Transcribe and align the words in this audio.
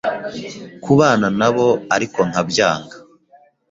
kubana 0.83 1.27
nabo 1.39 1.67
ariko 1.95 2.19
nkabyanga 2.29 2.95